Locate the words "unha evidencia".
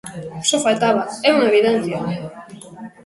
1.35-1.97